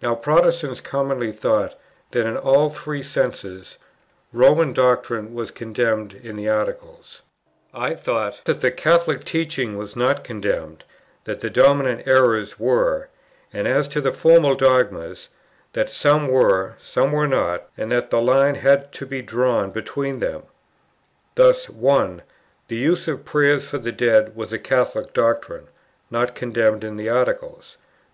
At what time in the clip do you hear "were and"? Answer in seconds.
12.58-13.68